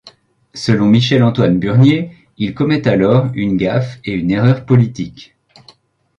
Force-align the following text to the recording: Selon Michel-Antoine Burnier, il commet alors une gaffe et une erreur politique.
Selon 0.55 0.87
Michel-Antoine 0.87 1.59
Burnier, 1.59 2.09
il 2.39 2.55
commet 2.55 2.87
alors 2.87 3.27
une 3.35 3.55
gaffe 3.55 3.99
et 4.03 4.13
une 4.13 4.31
erreur 4.31 4.65
politique. 4.65 5.35